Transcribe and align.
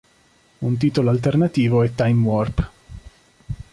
Un 0.61 0.77
titolo 0.77 1.11
alternativo 1.11 1.83
è 1.83 1.93
"Time 1.93 2.21
Warp". 2.25 2.71